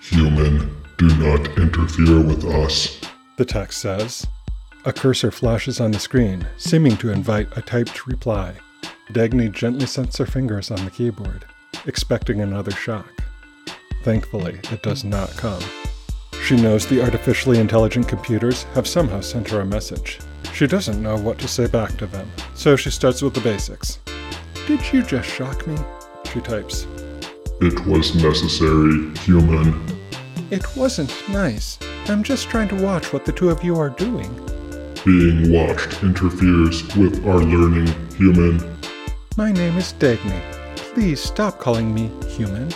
Human, 0.04 0.84
do 1.00 1.08
not 1.18 1.58
interfere 1.58 2.22
with 2.22 2.46
us, 2.46 3.02
the 3.38 3.46
text 3.46 3.82
says. 3.82 4.28
A 4.84 4.92
cursor 4.92 5.30
flashes 5.30 5.80
on 5.80 5.92
the 5.92 6.00
screen, 6.00 6.48
seeming 6.58 6.98
to 6.98 7.12
invite 7.12 7.56
a 7.56 7.62
typed 7.62 8.08
reply. 8.08 8.56
Dagny 9.12 9.52
gently 9.52 9.86
sets 9.86 10.18
her 10.18 10.26
fingers 10.26 10.72
on 10.72 10.84
the 10.84 10.90
keyboard, 10.90 11.46
expecting 11.86 12.42
another 12.42 12.72
shock. 12.72 13.08
Thankfully, 14.04 14.60
it 14.72 14.82
does 14.82 15.04
not 15.04 15.30
come. 15.38 15.62
She 16.44 16.56
knows 16.56 16.88
the 16.88 17.04
artificially 17.04 17.60
intelligent 17.60 18.08
computers 18.08 18.64
have 18.74 18.88
somehow 18.88 19.22
sent 19.22 19.50
her 19.50 19.62
a 19.62 19.66
message. 19.66 20.18
She 20.52 20.66
doesn't 20.66 21.02
know 21.02 21.16
what 21.16 21.38
to 21.40 21.48
say 21.48 21.68
back 21.68 21.96
to 21.98 22.08
them, 22.08 22.28
so 22.56 22.76
she 22.76 22.90
starts 22.90 23.22
with 23.22 23.36
the 23.36 23.42
basics. 23.42 24.00
Did 24.66 24.82
you 24.92 25.04
just 25.04 25.30
shock 25.30 25.68
me? 25.68 25.78
She 26.34 26.42
types. 26.42 26.88
It 27.62 27.86
was 27.86 28.16
necessary, 28.16 29.16
human. 29.20 29.86
It 30.50 30.66
wasn't 30.76 31.14
nice. 31.30 31.78
I'm 32.08 32.24
just 32.24 32.50
trying 32.50 32.70
to 32.70 32.84
watch 32.84 33.14
what 33.14 33.26
the 33.26 33.32
two 33.32 33.52
of 33.52 33.64
you 33.64 33.78
are 33.78 33.90
doing. 33.92 34.51
Being 35.04 35.52
watched 35.52 36.04
interferes 36.04 36.96
with 36.96 37.26
our 37.26 37.40
learning, 37.40 37.88
human. 38.12 38.62
My 39.36 39.52
name 39.52 39.76
is 39.76 39.94
Dagny. 39.94 40.40
Please 40.76 41.20
stop 41.20 41.58
calling 41.58 41.92
me 41.92 42.12
human. 42.28 42.72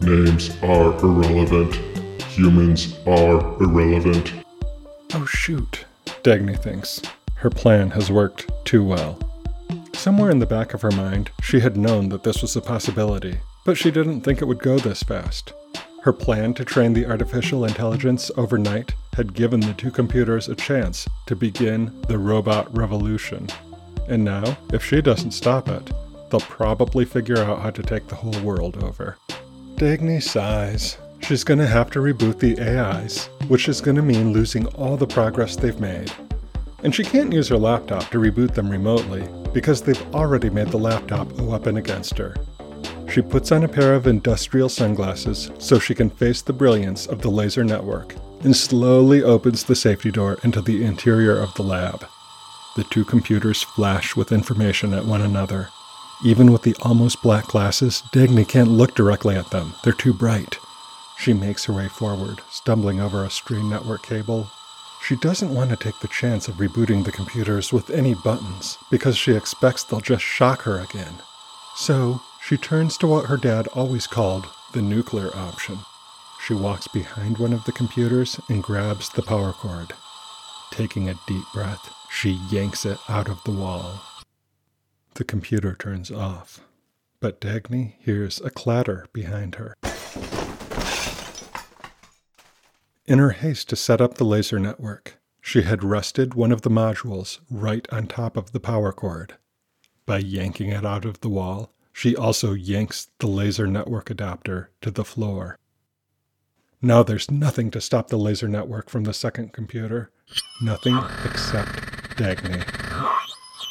Names 0.00 0.56
are 0.62 0.98
irrelevant. 1.04 1.74
Humans 2.22 2.98
are 3.06 3.62
irrelevant. 3.62 4.32
Oh 5.12 5.26
shoot, 5.26 5.84
Dagny 6.22 6.58
thinks. 6.58 7.02
Her 7.34 7.50
plan 7.50 7.90
has 7.90 8.10
worked 8.10 8.50
too 8.64 8.82
well. 8.82 9.18
Somewhere 9.92 10.30
in 10.30 10.38
the 10.38 10.46
back 10.46 10.72
of 10.72 10.80
her 10.80 10.90
mind, 10.92 11.30
she 11.42 11.60
had 11.60 11.76
known 11.76 12.08
that 12.08 12.22
this 12.22 12.40
was 12.40 12.56
a 12.56 12.62
possibility, 12.62 13.38
but 13.66 13.76
she 13.76 13.90
didn't 13.90 14.22
think 14.22 14.40
it 14.40 14.46
would 14.46 14.60
go 14.60 14.78
this 14.78 15.02
fast. 15.02 15.52
Her 16.02 16.12
plan 16.14 16.54
to 16.54 16.64
train 16.64 16.94
the 16.94 17.04
artificial 17.04 17.66
intelligence 17.66 18.30
overnight 18.38 18.94
had 19.14 19.34
given 19.34 19.60
the 19.60 19.74
two 19.74 19.90
computers 19.90 20.48
a 20.48 20.54
chance 20.54 21.06
to 21.26 21.36
begin 21.36 22.00
the 22.08 22.16
robot 22.16 22.74
revolution. 22.74 23.48
And 24.08 24.24
now, 24.24 24.56
if 24.72 24.82
she 24.82 25.02
doesn't 25.02 25.32
stop 25.32 25.68
it, 25.68 25.90
they'll 26.30 26.40
probably 26.40 27.04
figure 27.04 27.38
out 27.38 27.60
how 27.60 27.70
to 27.70 27.82
take 27.82 28.08
the 28.08 28.14
whole 28.14 28.40
world 28.40 28.82
over. 28.82 29.18
Dagny 29.76 30.22
sighs. 30.22 30.96
She's 31.20 31.44
to 31.58 31.66
have 31.66 31.90
to 31.90 31.98
reboot 31.98 32.38
the 32.38 32.58
AIs, 32.58 33.26
which 33.48 33.68
is 33.68 33.82
to 33.96 34.02
mean 34.02 34.32
losing 34.32 34.66
all 34.68 34.96
the 34.96 35.06
progress 35.06 35.54
they've 35.54 35.78
made. 35.78 36.10
And 36.82 36.94
she 36.94 37.04
can't 37.04 37.32
use 37.32 37.48
her 37.48 37.58
laptop 37.58 38.08
to 38.10 38.18
reboot 38.18 38.54
them 38.54 38.70
remotely 38.70 39.28
because 39.52 39.82
they've 39.82 40.14
already 40.14 40.48
made 40.48 40.68
the 40.68 40.78
laptop 40.78 41.38
a 41.38 41.42
weapon 41.42 41.76
against 41.76 42.16
her. 42.16 42.34
She 43.10 43.22
puts 43.22 43.50
on 43.50 43.64
a 43.64 43.68
pair 43.68 43.94
of 43.94 44.06
industrial 44.06 44.68
sunglasses 44.68 45.50
so 45.58 45.80
she 45.80 45.96
can 45.96 46.10
face 46.10 46.42
the 46.42 46.52
brilliance 46.52 47.06
of 47.06 47.22
the 47.22 47.30
laser 47.30 47.64
network 47.64 48.14
and 48.44 48.54
slowly 48.54 49.20
opens 49.20 49.64
the 49.64 49.74
safety 49.74 50.12
door 50.12 50.38
into 50.44 50.60
the 50.60 50.84
interior 50.84 51.36
of 51.36 51.52
the 51.54 51.62
lab. 51.62 52.06
The 52.76 52.84
two 52.84 53.04
computers 53.04 53.62
flash 53.62 54.14
with 54.14 54.30
information 54.30 54.94
at 54.94 55.04
one 55.04 55.22
another. 55.22 55.70
Even 56.24 56.52
with 56.52 56.62
the 56.62 56.76
almost 56.82 57.20
black 57.20 57.48
glasses, 57.48 58.02
Dagny 58.12 58.46
can't 58.46 58.70
look 58.70 58.94
directly 58.94 59.34
at 59.34 59.50
them, 59.50 59.74
they're 59.82 59.92
too 59.92 60.14
bright. 60.14 60.58
She 61.18 61.32
makes 61.32 61.64
her 61.64 61.72
way 61.72 61.88
forward, 61.88 62.40
stumbling 62.48 63.00
over 63.00 63.24
a 63.24 63.30
stray 63.30 63.62
network 63.62 64.04
cable. 64.04 64.48
She 65.02 65.16
doesn't 65.16 65.52
want 65.52 65.70
to 65.70 65.76
take 65.76 65.98
the 65.98 66.08
chance 66.08 66.46
of 66.46 66.56
rebooting 66.56 67.04
the 67.04 67.12
computers 67.12 67.72
with 67.72 67.90
any 67.90 68.14
buttons 68.14 68.78
because 68.88 69.16
she 69.16 69.32
expects 69.32 69.82
they'll 69.82 70.00
just 70.00 70.22
shock 70.22 70.62
her 70.62 70.78
again. 70.78 71.14
So, 71.74 72.20
she 72.42 72.56
turns 72.56 72.96
to 72.98 73.06
what 73.06 73.26
her 73.26 73.36
dad 73.36 73.66
always 73.68 74.06
called 74.06 74.46
the 74.72 74.82
nuclear 74.82 75.34
option. 75.36 75.78
She 76.46 76.54
walks 76.54 76.88
behind 76.88 77.38
one 77.38 77.52
of 77.52 77.64
the 77.64 77.72
computers 77.72 78.40
and 78.48 78.62
grabs 78.62 79.08
the 79.10 79.22
power 79.22 79.52
cord. 79.52 79.92
Taking 80.70 81.08
a 81.08 81.20
deep 81.26 81.44
breath, 81.52 81.92
she 82.10 82.40
yanks 82.50 82.86
it 82.86 82.98
out 83.08 83.28
of 83.28 83.42
the 83.44 83.50
wall. 83.50 84.00
The 85.14 85.24
computer 85.24 85.74
turns 85.74 86.10
off, 86.10 86.60
but 87.20 87.40
Dagny 87.40 87.94
hears 88.00 88.40
a 88.40 88.50
clatter 88.50 89.06
behind 89.12 89.56
her. 89.56 89.76
In 93.06 93.18
her 93.18 93.30
haste 93.30 93.68
to 93.70 93.76
set 93.76 94.00
up 94.00 94.14
the 94.14 94.24
laser 94.24 94.58
network, 94.58 95.18
she 95.40 95.62
had 95.62 95.82
rested 95.82 96.34
one 96.34 96.52
of 96.52 96.62
the 96.62 96.70
modules 96.70 97.40
right 97.50 97.86
on 97.92 98.06
top 98.06 98.36
of 98.36 98.52
the 98.52 98.60
power 98.60 98.92
cord. 98.92 99.34
By 100.06 100.18
yanking 100.18 100.70
it 100.70 100.86
out 100.86 101.04
of 101.04 101.20
the 101.20 101.28
wall, 101.28 101.72
she 101.92 102.16
also 102.16 102.52
yanks 102.52 103.08
the 103.18 103.26
laser 103.26 103.66
network 103.66 104.10
adapter 104.10 104.70
to 104.80 104.90
the 104.90 105.04
floor. 105.04 105.58
Now 106.82 107.02
there's 107.02 107.30
nothing 107.30 107.70
to 107.72 107.80
stop 107.80 108.08
the 108.08 108.16
laser 108.16 108.48
network 108.48 108.88
from 108.88 109.04
the 109.04 109.12
second 109.12 109.52
computer. 109.52 110.10
Nothing 110.62 110.98
except 111.24 111.68
Dagny. 112.16 112.64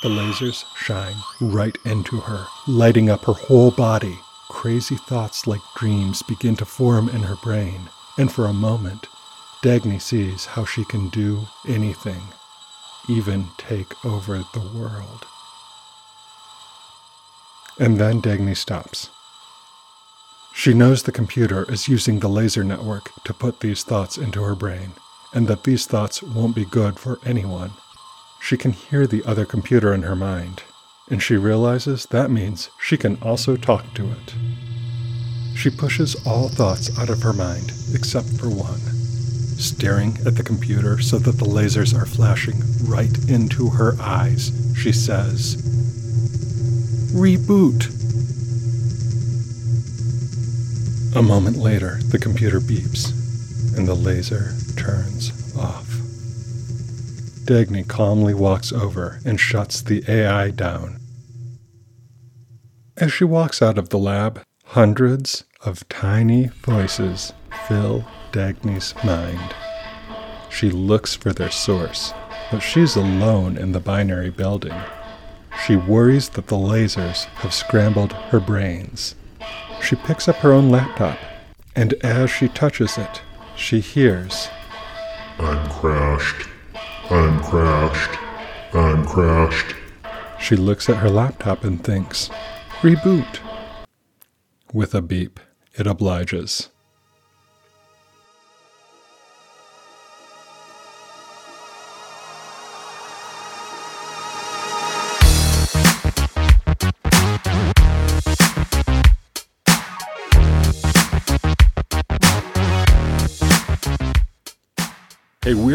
The 0.01 0.09
lasers 0.09 0.63
shine 0.77 1.15
right 1.41 1.75
into 1.85 2.19
her, 2.21 2.45
lighting 2.67 3.09
up 3.09 3.25
her 3.25 3.33
whole 3.33 3.71
body. 3.71 4.17
Crazy 4.49 4.95
thoughts 4.95 5.47
like 5.47 5.61
dreams 5.75 6.21
begin 6.23 6.55
to 6.57 6.65
form 6.65 7.09
in 7.09 7.23
her 7.23 7.35
brain, 7.35 7.89
and 8.17 8.31
for 8.31 8.45
a 8.45 8.53
moment, 8.53 9.07
Dagny 9.63 10.01
sees 10.01 10.45
how 10.45 10.63
she 10.63 10.85
can 10.85 11.09
do 11.09 11.47
anything, 11.67 12.21
even 13.09 13.47
take 13.57 14.05
over 14.05 14.37
the 14.53 14.71
world. 14.73 15.25
And 17.77 17.97
then 17.97 18.21
Dagny 18.21 18.55
stops. 18.55 19.09
She 20.53 20.73
knows 20.73 21.03
the 21.03 21.11
computer 21.11 21.71
is 21.71 21.87
using 21.87 22.19
the 22.19 22.27
laser 22.27 22.63
network 22.63 23.11
to 23.23 23.33
put 23.33 23.59
these 23.59 23.83
thoughts 23.83 24.17
into 24.17 24.43
her 24.43 24.55
brain, 24.55 24.91
and 25.33 25.47
that 25.47 25.63
these 25.63 25.85
thoughts 25.85 26.21
won't 26.21 26.55
be 26.55 26.65
good 26.65 26.99
for 26.99 27.19
anyone. 27.25 27.71
She 28.41 28.57
can 28.57 28.73
hear 28.73 29.07
the 29.07 29.23
other 29.23 29.45
computer 29.45 29.93
in 29.93 30.03
her 30.03 30.15
mind, 30.15 30.63
and 31.09 31.21
she 31.21 31.37
realizes 31.37 32.05
that 32.07 32.31
means 32.31 32.69
she 32.79 32.97
can 32.97 33.17
also 33.21 33.55
talk 33.55 33.93
to 33.93 34.11
it. 34.11 34.35
She 35.55 35.69
pushes 35.69 36.15
all 36.25 36.49
thoughts 36.49 36.97
out 36.99 37.09
of 37.09 37.21
her 37.21 37.33
mind 37.33 37.71
except 37.93 38.27
for 38.39 38.49
one. 38.49 38.79
Staring 39.59 40.17
at 40.25 40.35
the 40.35 40.43
computer 40.43 40.99
so 40.99 41.19
that 41.19 41.37
the 41.37 41.45
lasers 41.45 41.93
are 41.93 42.05
flashing 42.05 42.61
right 42.85 43.17
into 43.29 43.69
her 43.69 43.95
eyes, 43.99 44.51
she 44.77 44.93
says, 44.93 45.68
Reboot. 47.13 47.87
A 51.15 51.21
moment 51.23 51.57
later, 51.57 51.97
the 52.09 52.19
computer 52.19 52.59
beeps 52.59 53.11
and 53.75 53.87
the 53.87 53.95
laser 53.95 54.53
turns 54.75 55.31
off. 55.57 55.87
Dagny 57.45 57.87
calmly 57.87 58.35
walks 58.35 58.71
over 58.71 59.19
and 59.25 59.39
shuts 59.39 59.81
the 59.81 60.03
AI 60.07 60.51
down. 60.51 60.99
As 62.95 63.11
she 63.11 63.23
walks 63.23 63.61
out 63.61 63.79
of 63.79 63.89
the 63.89 63.97
lab, 63.97 64.43
hundreds 64.65 65.45
of 65.65 65.89
tiny 65.89 66.47
voices 66.63 67.33
fill 67.67 68.05
Dagny's 68.31 68.93
mind. 69.03 69.55
She 70.51 70.69
looks 70.69 71.15
for 71.15 71.33
their 71.33 71.49
source, 71.49 72.13
but 72.51 72.59
she's 72.59 72.95
alone 72.95 73.57
in 73.57 73.71
the 73.71 73.79
binary 73.79 74.29
building. 74.29 74.79
She 75.65 75.75
worries 75.75 76.29
that 76.29 76.47
the 76.47 76.55
lasers 76.55 77.25
have 77.41 77.53
scrambled 77.53 78.13
her 78.13 78.39
brains. 78.39 79.15
She 79.81 79.95
picks 79.95 80.27
up 80.27 80.37
her 80.37 80.51
own 80.51 80.69
laptop, 80.69 81.17
And 81.75 81.93
as 82.01 82.29
she 82.29 82.47
touches 82.49 82.97
it, 82.97 83.21
she 83.55 83.79
hears, 83.79 84.49
I'm 85.37 85.69
crashed. 85.69 86.49
I'm 87.09 87.41
crashed. 87.43 88.19
I'm 88.73 89.05
crashed. 89.05 89.75
She 90.39 90.55
looks 90.55 90.89
at 90.89 90.97
her 90.97 91.09
laptop 91.09 91.63
and 91.63 91.83
thinks, 91.83 92.29
Reboot. 92.81 93.39
With 94.73 94.93
a 94.95 95.01
beep, 95.01 95.39
it 95.75 95.87
obliges. 95.87 96.69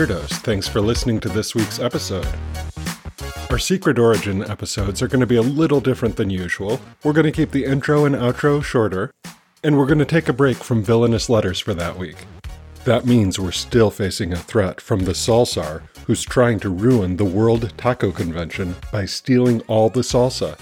Weirdos, 0.04 0.32
thanks 0.42 0.68
for 0.68 0.82
listening 0.82 1.18
to 1.20 1.30
this 1.30 1.54
week's 1.54 1.78
episode. 1.78 2.28
Our 3.48 3.58
Secret 3.58 3.98
Origin 3.98 4.44
episodes 4.44 5.00
are 5.00 5.08
going 5.08 5.20
to 5.20 5.26
be 5.26 5.36
a 5.36 5.40
little 5.40 5.80
different 5.80 6.16
than 6.16 6.28
usual. 6.28 6.78
We're 7.02 7.14
going 7.14 7.24
to 7.24 7.32
keep 7.32 7.52
the 7.52 7.64
intro 7.64 8.04
and 8.04 8.14
outro 8.14 8.62
shorter, 8.62 9.14
and 9.62 9.78
we're 9.78 9.86
going 9.86 10.00
to 10.00 10.04
take 10.04 10.28
a 10.28 10.34
break 10.34 10.58
from 10.58 10.84
villainous 10.84 11.30
letters 11.30 11.58
for 11.58 11.72
that 11.72 11.96
week. 11.96 12.16
That 12.84 13.06
means 13.06 13.38
we're 13.38 13.50
still 13.50 13.90
facing 13.90 14.34
a 14.34 14.36
threat 14.36 14.78
from 14.78 15.06
the 15.06 15.12
Salsar, 15.12 15.84
who's 16.06 16.22
trying 16.22 16.60
to 16.60 16.68
ruin 16.68 17.16
the 17.16 17.24
World 17.24 17.72
Taco 17.78 18.12
Convention 18.12 18.76
by 18.92 19.06
stealing 19.06 19.62
all 19.68 19.88
the 19.88 20.02
salsa. 20.02 20.58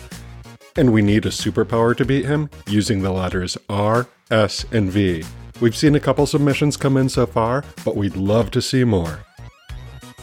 And 0.77 0.93
we 0.93 1.03
need 1.03 1.27
a 1.27 1.31
superpower 1.31 1.97
to 1.97 2.05
beat 2.05 2.27
him 2.27 2.49
using 2.69 3.03
the 3.03 3.11
letters 3.11 3.59
R, 3.69 4.07
S, 4.31 4.65
and 4.71 4.89
V. 4.89 5.25
We've 5.61 5.77
seen 5.77 5.97
a 5.97 6.01
couple 6.01 6.27
submissions 6.27 6.77
come 6.77 6.97
in 6.97 7.09
so 7.09 7.27
far, 7.27 7.65
but 7.85 7.97
we'd 7.97 8.17
love 8.17 8.53
to 8.53 8.63
see 8.63 8.85
more. 8.85 9.25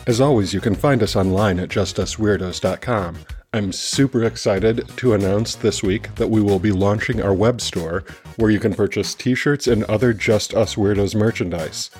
As 0.09 0.19
always, 0.19 0.55
you 0.55 0.59
can 0.59 0.73
find 0.73 1.03
us 1.03 1.15
online 1.15 1.59
at 1.59 1.69
justusweirdos.com. 1.69 3.19
I'm 3.53 3.71
super 3.71 4.23
excited 4.23 4.87
to 4.97 5.13
announce 5.13 5.53
this 5.53 5.83
week 5.83 6.15
that 6.15 6.31
we 6.31 6.41
will 6.41 6.57
be 6.57 6.71
launching 6.71 7.21
our 7.21 7.35
web 7.35 7.61
store 7.61 8.03
where 8.37 8.49
you 8.49 8.59
can 8.59 8.73
purchase 8.73 9.13
t 9.13 9.35
shirts 9.35 9.67
and 9.67 9.83
other 9.83 10.11
Just 10.11 10.55
Us 10.55 10.73
Weirdos 10.73 11.13
merchandise. 11.13 11.91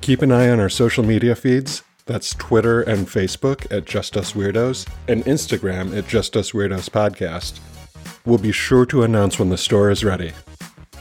Keep 0.00 0.22
an 0.22 0.32
eye 0.32 0.50
on 0.50 0.58
our 0.58 0.68
social 0.68 1.04
media 1.04 1.36
feeds. 1.36 1.84
That's 2.06 2.34
Twitter 2.34 2.82
and 2.82 3.06
Facebook 3.06 3.70
at 3.70 3.84
Just 3.84 4.16
Us 4.16 4.32
Weirdos 4.32 4.88
and 5.06 5.24
Instagram 5.24 5.96
at 5.96 6.08
Just 6.08 6.36
Us 6.36 6.50
Weirdos 6.50 6.90
Podcast. 6.90 7.60
We'll 8.26 8.38
be 8.38 8.50
sure 8.50 8.86
to 8.86 9.04
announce 9.04 9.38
when 9.38 9.50
the 9.50 9.56
store 9.56 9.88
is 9.88 10.02
ready. 10.02 10.32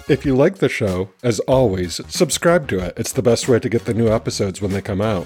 If 0.08 0.28
you 0.28 0.36
like 0.36 0.58
the 0.58 0.70
show, 0.70 1.10
as 1.24 1.40
always, 1.40 2.00
subscribe 2.08 2.68
to 2.68 2.86
it. 2.86 2.94
It's 2.98 3.14
the 3.14 3.24
best 3.24 3.48
way 3.48 3.60
to 3.60 3.68
get 3.68 3.86
the 3.86 3.96
new 3.96 4.10
episodes 4.10 4.62
when 4.62 4.74
they 4.74 4.82
come 4.84 5.02
out. 5.02 5.26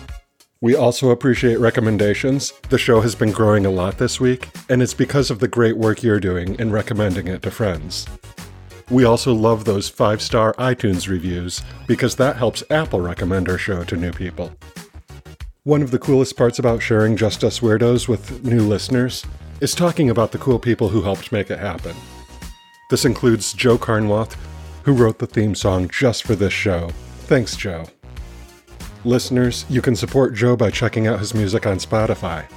We 0.66 0.76
also 0.76 1.12
appreciate 1.12 1.60
recommendations. 1.60 2.52
The 2.70 2.80
show 2.80 3.00
has 3.02 3.14
been 3.14 3.32
growing 3.32 3.68
a 3.68 3.70
lot 3.70 4.00
this 4.00 4.20
week, 4.20 4.50
and 4.68 4.82
it's 4.82 4.96
because 4.96 5.30
of 5.30 5.38
the 5.38 5.48
great 5.48 5.78
work 5.78 6.02
you're 6.02 6.20
doing 6.20 6.56
in 6.56 6.72
recommending 6.72 7.28
it 7.28 7.44
to 7.44 7.52
friends. 7.52 8.08
We 8.90 9.06
also 9.06 9.32
love 9.32 9.66
those 9.66 9.90
five 9.90 10.24
star 10.24 10.56
iTunes 10.56 11.08
reviews 11.08 11.62
because 11.86 12.16
that 12.16 12.38
helps 12.38 12.64
Apple 12.72 13.00
recommend 13.00 13.48
our 13.48 13.60
show 13.60 13.84
to 13.84 13.96
new 13.96 14.12
people. 14.12 14.54
One 15.66 15.84
of 15.84 15.92
the 15.92 16.00
coolest 16.00 16.36
parts 16.36 16.58
about 16.58 16.82
sharing 16.82 17.16
Just 17.16 17.44
Us 17.44 17.60
Weirdos 17.60 18.08
with 18.08 18.44
new 18.44 18.62
listeners 18.62 19.24
is 19.62 19.76
talking 19.76 20.10
about 20.10 20.32
the 20.32 20.40
cool 20.40 20.58
people 20.58 20.90
who 20.90 21.04
helped 21.04 21.32
make 21.32 21.52
it 21.52 21.60
happen. 21.60 21.96
This 22.90 23.06
includes 23.06 23.54
Joe 23.54 23.78
Carnwath, 23.78 24.36
who 24.82 24.94
wrote 24.94 25.20
the 25.20 25.28
theme 25.28 25.54
song 25.54 25.90
just 25.90 26.24
for 26.24 26.34
this 26.34 26.54
show. 26.54 26.90
Thanks, 27.28 27.56
Joe. 27.56 27.86
Listeners, 29.06 29.68
you 29.70 29.84
can 29.84 29.96
support 29.96 30.34
Joe 30.34 30.56
by 30.56 30.72
checking 30.72 31.06
out 31.06 31.20
his 31.20 31.36
music 31.36 31.68
on 31.68 31.78
Spotify. 31.78 32.52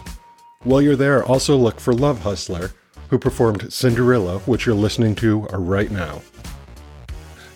While 0.63 0.81
you're 0.81 0.97
there, 0.97 1.23
also 1.23 1.55
look 1.55 1.79
for 1.79 1.93
Love 1.93 2.23
Hustler, 2.23 2.71
who 3.11 3.19
performed 3.19 3.71
Cinderella, 3.71 4.39
which 4.41 4.65
you're 4.65 4.75
listening 4.75 5.15
to 5.17 5.41
right 5.53 5.91
now. 5.91 6.23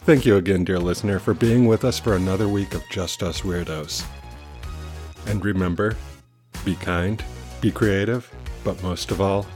Thank 0.04 0.26
you 0.26 0.36
again, 0.36 0.64
dear 0.64 0.78
listener, 0.78 1.18
for 1.18 1.32
being 1.32 1.66
with 1.66 1.86
us 1.86 1.98
for 1.98 2.16
another 2.16 2.48
week 2.48 2.74
of 2.74 2.82
Just 2.90 3.22
Us 3.22 3.40
Weirdos. 3.40 4.04
And 5.26 5.42
remember, 5.42 5.96
be 6.62 6.74
kind, 6.74 7.24
be 7.62 7.70
creative, 7.70 8.30
but 8.62 8.82
most 8.82 9.10
of 9.10 9.22
all, 9.22 9.46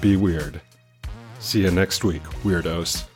be 0.00 0.14
weird. 0.14 0.60
See 1.40 1.62
you 1.62 1.72
next 1.72 2.04
week, 2.04 2.22
Weirdos. 2.44 3.06